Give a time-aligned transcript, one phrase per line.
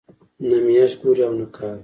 [0.47, 1.77] نه میاشت ګوري او نه کال.